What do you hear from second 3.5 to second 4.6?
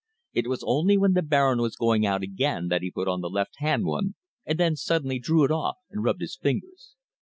hand one, and